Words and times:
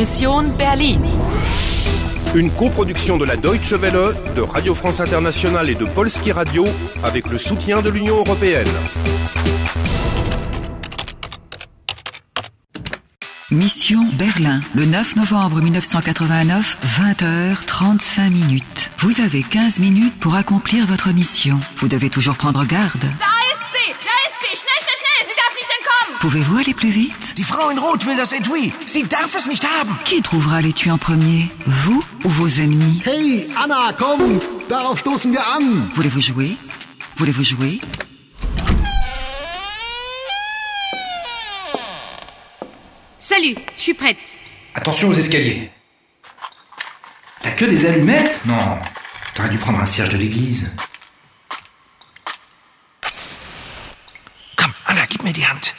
Mission 0.00 0.44
Berlin. 0.56 0.98
Une 2.34 2.50
coproduction 2.52 3.18
de 3.18 3.26
la 3.26 3.36
Deutsche 3.36 3.74
Welle, 3.74 4.14
de 4.34 4.40
Radio 4.40 4.74
France 4.74 4.98
Internationale 4.98 5.68
et 5.68 5.74
de 5.74 5.84
Polski 5.84 6.32
Radio 6.32 6.64
avec 7.02 7.28
le 7.28 7.36
soutien 7.36 7.82
de 7.82 7.90
l'Union 7.90 8.16
européenne. 8.16 8.66
Mission 13.50 14.00
Berlin, 14.14 14.60
le 14.74 14.86
9 14.86 15.16
novembre 15.16 15.60
1989, 15.60 16.78
20h, 16.98 17.66
35 17.66 18.30
minutes. 18.30 18.90
Vous 19.00 19.20
avez 19.20 19.42
15 19.42 19.80
minutes 19.80 20.18
pour 20.18 20.34
accomplir 20.34 20.86
votre 20.86 21.10
mission. 21.10 21.60
Vous 21.76 21.88
devez 21.88 22.08
toujours 22.08 22.36
prendre 22.36 22.64
garde. 22.64 23.04
Pouvez-vous 26.20 26.58
aller 26.58 26.74
plus 26.74 26.90
vite 26.90 27.34
Die 27.36 27.42
Frau 27.42 27.70
in 27.70 27.78
Rot 27.78 28.04
will 28.04 28.14
das 28.16 28.32
Etui. 28.32 28.72
Sie 28.86 29.04
darf 29.04 29.34
es 29.34 29.46
nicht 29.46 29.64
haben. 29.64 29.96
Qui 30.04 30.20
trouvera 30.20 30.60
l'étui 30.60 30.90
en 30.90 30.98
premier? 30.98 31.48
Vous 31.66 32.04
ou 32.24 32.28
vos 32.28 32.46
ennemis 32.60 33.00
Hey, 33.06 33.46
Anna, 33.56 33.92
komm! 33.98 34.38
Darauf 34.68 35.00
stoßen 35.00 35.32
wir 35.32 35.40
an! 35.40 35.80
Voulez-vous 35.94 36.20
jouer? 36.20 36.56
Voulez-vous 37.16 37.42
jouer? 37.44 37.80
Salut, 43.18 43.54
je 43.76 43.80
suis 43.80 43.94
prête. 43.94 44.18
Attention 44.74 45.08
aux 45.08 45.14
escaliers. 45.14 45.70
T'as 47.42 47.52
que 47.52 47.64
des 47.64 47.86
allumettes? 47.86 48.40
Non. 48.44 48.78
T'aurais 49.34 49.48
dû 49.48 49.58
prendre 49.58 49.80
un 49.80 49.86
cierge 49.86 50.10
de 50.10 50.18
l'église. 50.18 50.76
Komm, 54.56 54.72
Anna, 54.86 55.06
gib 55.06 55.22
mir 55.22 55.32
die 55.32 55.46
Hand. 55.46 55.74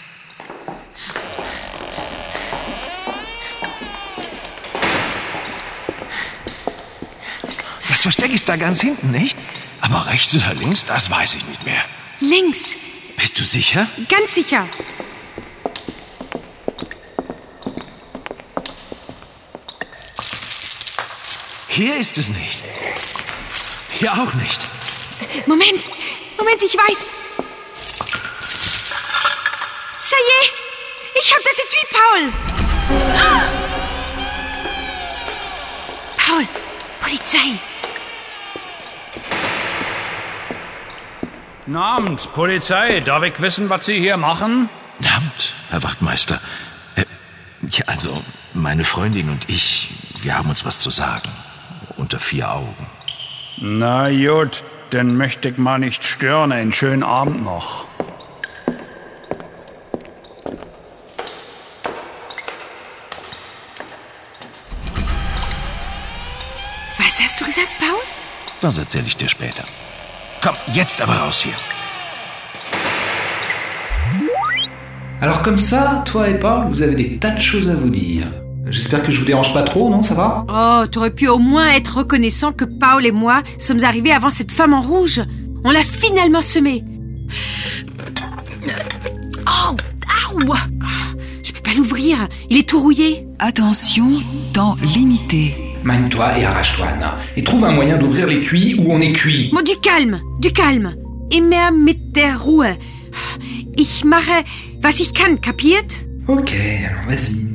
Das 8.02 8.16
Versteck 8.16 8.34
ist 8.34 8.50
da 8.50 8.56
ganz 8.56 8.82
hinten, 8.82 9.12
nicht? 9.12 9.38
Aber 9.80 10.08
rechts 10.08 10.36
oder 10.36 10.56
links, 10.56 10.86
das 10.86 11.12
weiß 11.12 11.36
ich 11.36 11.46
nicht 11.46 11.64
mehr. 11.68 11.84
Links, 12.20 12.70
Bist 13.16 13.40
du 13.40 13.44
sicher? 13.44 13.86
ganz 14.10 14.34
sicher. 14.34 14.68
Hier 21.68 21.98
ist 21.98 22.18
es 22.18 22.30
nicht. 22.30 22.64
Hier 24.00 24.14
auch 24.14 24.34
nicht. 24.34 24.62
Moment, 25.46 25.84
Moment, 26.40 26.64
ich 26.64 26.74
weiß. 26.76 26.98
Ça 30.00 30.16
y 30.18 30.30
est, 30.42 30.54
ich 31.22 31.32
hab 31.36 31.44
das 31.44 31.60
Etui, 31.60 31.86
Paul. 31.92 32.34
Ah! 33.16 33.44
Paul, 36.18 36.48
Polizei. 37.00 37.60
Guten 41.72 41.84
Abend, 41.84 42.34
Polizei. 42.34 43.00
Darf 43.00 43.24
ich 43.24 43.40
wissen, 43.40 43.70
was 43.70 43.86
Sie 43.86 43.98
hier 43.98 44.18
machen? 44.18 44.68
Verdammt, 45.00 45.54
Herr 45.70 45.82
Wachtmeister. 45.82 46.42
Äh, 46.98 47.06
ja, 47.70 47.86
also, 47.88 48.14
meine 48.54 48.84
Freundin 48.84 49.30
und 49.30 49.50
ich, 49.50 49.90
wir 50.22 50.38
haben 50.38 50.50
uns 50.50 50.66
was 50.66 50.82
zu 50.82 50.92
sagen. 50.92 51.30
Unter 51.96 52.20
vier 52.20 52.52
Augen. 52.52 52.88
Na 53.56 54.10
gut, 54.10 54.66
dann 54.90 55.16
möchte 55.16 55.48
ich 55.48 55.58
mal 55.58 55.80
nicht 55.80 56.04
stören. 56.04 56.52
Einen 56.52 56.74
schönen 56.74 57.04
Abend 57.04 57.42
noch. 57.42 57.88
Was 66.98 67.18
hast 67.22 67.40
du 67.40 67.46
gesagt, 67.46 67.70
Paul? 67.80 68.02
Das 68.60 68.78
erzähle 68.78 69.06
ich 69.06 69.16
dir 69.16 69.30
später. 69.30 69.64
Komm, 70.42 70.54
jetzt 70.74 71.02
aber 71.02 71.14
raus 71.14 71.46
hier. 71.46 71.56
Alors 75.22 75.44
comme 75.44 75.60
ça, 75.60 76.04
toi 76.06 76.30
et 76.30 76.40
Paul, 76.40 76.68
vous 76.70 76.82
avez 76.82 76.96
des 76.96 77.20
tas 77.20 77.30
de 77.30 77.40
choses 77.40 77.70
à 77.70 77.76
vous 77.76 77.90
dire. 77.92 78.26
J'espère 78.66 79.04
que 79.04 79.12
je 79.12 79.20
vous 79.20 79.26
dérange 79.26 79.54
pas 79.54 79.62
trop, 79.62 79.90
non 79.90 80.02
Ça 80.02 80.16
va? 80.16 80.46
Oh, 80.50 80.88
t'aurais 80.88 81.12
pu 81.12 81.28
au 81.28 81.38
moins 81.38 81.70
être 81.74 81.98
reconnaissant 81.98 82.54
que 82.54 82.66
Paul 82.66 83.06
et 83.06 83.12
moi 83.12 83.44
sommes 83.60 83.84
arrivés 83.84 84.12
avant 84.12 84.32
cette 84.32 84.52
femme 84.52 84.74
en 84.74 84.82
rouge. 84.82 85.22
On 85.64 85.70
l'a 85.70 85.84
finalement 85.84 86.42
semée. 86.42 86.84
Oh, 89.46 89.76
aouh 90.32 90.54
Je 91.44 91.52
peux 91.52 91.62
pas 91.62 91.74
l'ouvrir, 91.76 92.28
il 92.50 92.58
est 92.58 92.68
tout 92.68 92.82
rouillé. 92.82 93.28
Attention, 93.38 94.08
temps 94.54 94.78
limité. 94.82 95.71
Mine-toi 95.84 96.38
et 96.38 96.46
arrache-toi, 96.46 96.86
Anna. 96.96 97.18
Et 97.36 97.44
trouve 97.44 97.66
un 97.66 97.72
moyen 97.72 97.98
d'ouvrir 97.98 98.28
l'étui 98.28 98.76
où 98.80 98.92
on 98.94 99.02
est 99.02 99.12
cuit. 99.14 99.50
Bon, 99.54 99.62
du 99.62 99.78
calme, 99.82 100.22
du 100.40 100.52
calme. 100.54 100.94
Immer 101.32 101.72
mit 101.72 101.98
der 102.14 102.38
Ruhe. 102.38 102.78
Ich 103.78 104.04
mache, 104.04 104.44
was 104.82 105.00
ich 105.00 105.14
kann, 105.14 105.40
kapiert? 105.40 106.06
Ok, 106.28 106.52
alors 106.88 107.06
vas-y. 107.08 107.48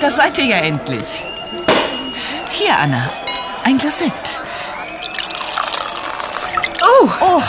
Da 0.00 0.10
seid 0.10 0.38
ihr 0.38 0.44
ja 0.44 0.56
endlich. 0.58 1.24
Hier, 2.50 2.78
Anna. 2.78 3.10
Ein 3.64 3.78
Glas 3.78 3.98
Sekt. 3.98 4.28
Oh, 6.80 7.08
oh, 7.20 7.42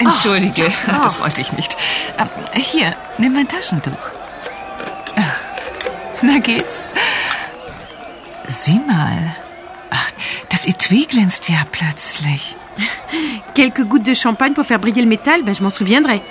Entschuldige, 0.00 0.70
das 1.02 1.20
wollte 1.20 1.40
ich 1.40 1.52
nicht. 1.52 1.76
Ähm, 2.18 2.28
Hier, 2.54 2.94
nimm 3.18 3.32
mein 3.34 3.48
Taschentuch. 3.48 3.92
Na 6.24 6.38
geht's? 6.38 6.88
Sieh 8.48 8.80
mal. 8.86 9.36
Ach, 9.90 10.10
das 10.48 10.66
Etui 10.66 11.06
glänzt 11.06 11.48
ja 11.48 11.60
plötzlich. 11.70 12.56
Quelques 13.54 13.84
gouttes 13.88 14.06
de 14.06 14.14
champagne 14.14 14.54
pour 14.54 14.64
faire 14.64 14.78
briller 14.78 15.02
le 15.02 15.08
métal, 15.08 15.42
ben 15.42 15.54
je 15.54 15.62
m'en 15.62 15.70
souviendrai. 15.70 16.22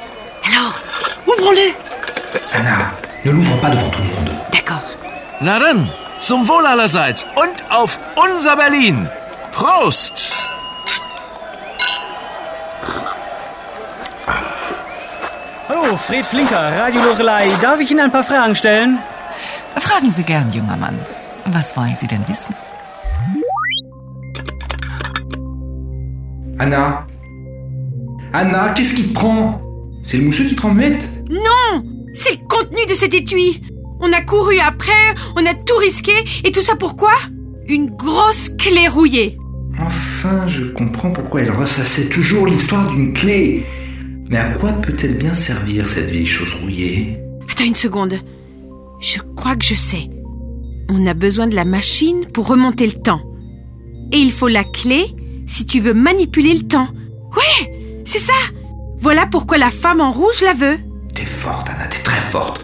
Alors, 0.47 0.75
ouvrons-le. 1.27 1.67
Anna, 2.57 2.91
ne 3.23 3.31
l'ouvre 3.31 3.55
pas 3.61 3.69
devant 3.69 3.89
tout 3.89 4.01
le 4.01 4.07
monde. 4.07 4.31
D'accord. 4.51 4.81
Na 5.41 5.59
dann, 5.59 5.89
zum 6.19 6.47
Wohl 6.47 6.65
allerseits 6.65 7.25
und 7.35 7.57
auf 7.69 7.99
unser 8.15 8.55
Berlin. 8.55 9.07
Prost! 9.51 10.31
Hallo, 15.69 15.97
Fred 15.97 16.25
Flinker, 16.25 16.77
Radio 16.81 17.01
Lorelei. 17.03 17.47
Darf 17.61 17.79
ich 17.79 17.91
Ihnen 17.91 18.01
ein 18.01 18.11
paar 18.11 18.23
Fragen 18.23 18.55
stellen? 18.55 18.99
Fragen 19.77 20.11
Sie 20.11 20.23
gern, 20.23 20.51
junger 20.51 20.77
Mann. 20.77 20.97
Was 21.45 21.75
wollen 21.75 21.95
Sie 21.95 22.07
denn 22.07 22.23
wissen? 22.27 22.55
Anna 26.59 27.05
Anna, 28.31 28.69
qu'est-ce 28.69 28.93
qui 28.93 29.03
te 29.03 29.13
prend? 29.13 29.59
C'est 30.03 30.17
le 30.17 30.23
mousseux 30.25 30.45
qui 30.45 30.55
te 30.55 30.61
rend 30.61 30.73
muette 30.73 31.07
Non 31.29 31.83
C'est 32.13 32.31
le 32.31 32.47
contenu 32.47 32.85
de 32.89 32.95
cet 32.95 33.13
étui. 33.13 33.61
On 33.99 34.11
a 34.11 34.21
couru 34.21 34.57
après, 34.59 34.91
on 35.35 35.45
a 35.45 35.53
tout 35.53 35.77
risqué, 35.79 36.13
et 36.43 36.51
tout 36.51 36.61
ça 36.61 36.75
pourquoi? 36.75 37.13
Une 37.67 37.89
grosse 37.95 38.49
clé 38.57 38.87
rouillée. 38.87 39.37
Enfin, 39.79 40.47
je 40.47 40.63
comprends 40.63 41.11
pourquoi 41.11 41.41
elle 41.41 41.51
ressassait 41.51 42.09
toujours 42.09 42.45
l'histoire 42.47 42.87
d'une 42.89 43.13
clé. 43.13 43.65
Mais 44.29 44.37
à 44.37 44.49
quoi 44.51 44.73
peut-elle 44.73 45.17
bien 45.17 45.33
servir 45.33 45.87
cette 45.87 46.09
vieille 46.09 46.25
chose 46.25 46.53
rouillée? 46.55 47.17
Attends 47.49 47.65
une 47.65 47.75
seconde. 47.75 48.15
Je 49.03 49.19
crois 49.35 49.57
que 49.57 49.65
je 49.65 49.75
sais. 49.75 50.09
On 50.89 51.05
a 51.05 51.13
besoin 51.13 51.47
de 51.47 51.55
la 51.55 51.65
machine 51.65 52.25
pour 52.33 52.47
remonter 52.47 52.87
le 52.87 52.93
temps. 52.93 53.19
Et 54.13 54.17
il 54.17 54.31
faut 54.31 54.47
la 54.47 54.63
clé 54.63 55.13
si 55.45 55.65
tu 55.65 55.81
veux 55.81 55.93
manipuler 55.93 56.53
le 56.53 56.65
temps. 56.65 56.87
Ouais, 57.35 58.01
c'est 58.05 58.21
ça. 58.21 58.33
Voilà 59.01 59.27
pourquoi 59.27 59.57
la 59.57 59.71
femme 59.71 59.99
en 59.99 60.13
rouge 60.13 60.41
la 60.41 60.53
veut. 60.53 60.79
T'es 61.13 61.25
forte, 61.25 61.69
Anna, 61.69 61.87
t'es 61.87 62.01
très 62.01 62.21
forte. 62.31 62.63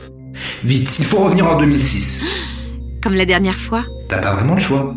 Vite, 0.63 0.97
il 0.99 1.05
faut 1.05 1.17
revenir 1.17 1.46
en 1.46 1.58
2006. 1.58 2.23
Comme 3.03 3.16
la 3.16 3.25
dernière 3.25 3.58
fois. 3.58 3.84
T'as 4.08 4.19
pas 4.19 4.34
vraiment 4.34 4.55
le 4.55 4.61
choix. 4.61 4.96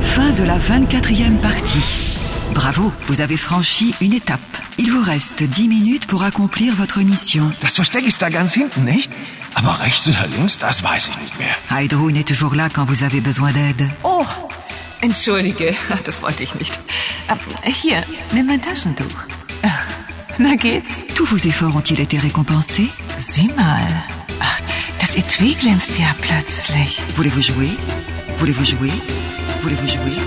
Fin 0.00 0.30
de 0.32 0.42
la 0.42 0.58
24e 0.58 1.36
partie. 1.42 2.16
Bravo, 2.54 2.90
vous 3.08 3.20
avez 3.20 3.36
franchi 3.36 3.94
une 4.00 4.14
étape. 4.14 4.40
Il 4.78 4.90
vous 4.90 5.02
reste 5.02 5.42
10 5.42 5.68
minutes 5.68 6.06
pour 6.06 6.22
accomplir 6.22 6.74
votre 6.76 7.00
mission. 7.00 7.44
Das 7.60 7.76
Versteck 7.76 8.06
ist 8.06 8.22
da 8.22 8.30
ganz 8.30 8.54
hinten, 8.54 8.86
nicht? 8.86 9.10
Aber 9.58 9.80
rechts 9.80 10.06
oder 10.06 10.26
links, 10.36 10.58
das 10.58 10.82
weiß 10.82 11.08
ich 11.08 11.18
nicht 11.18 11.38
mehr. 11.38 11.54
Heidrun 11.70 12.14
est 12.14 12.28
toujours 12.28 12.54
là 12.54 12.68
quand 12.68 12.84
vous 12.86 13.02
avez 13.02 13.20
besoin 13.22 13.52
d'aide. 13.52 13.88
Oh, 14.04 14.26
entschuldige, 15.00 15.74
das 16.04 16.20
wollte 16.20 16.42
ich 16.44 16.54
nicht. 16.56 16.78
Ähm, 17.30 17.38
Hier, 17.64 18.02
nimm 18.32 18.46
mein 18.46 18.60
Taschentuch. 18.60 19.18
Na 20.38 20.56
geht's? 20.56 21.04
Tous 21.14 21.24
vos 21.30 21.42
efforts 21.46 21.74
ont-ils 21.74 21.98
été 22.00 22.18
récompensés 22.18 22.90
Sieh 23.16 23.50
mal. 23.56 23.88
Ach, 24.40 24.58
das 25.00 25.16
Etui 25.16 25.54
glänzt 25.54 25.98
ja 25.98 26.14
plötzlich. 26.20 27.00
Voulez-vous 27.16 27.40
jouer 27.50 27.70
Voulez-vous 28.38 28.66
jouer 28.66 28.92
Voulez-vous 29.62 29.88
jouer 29.88 30.18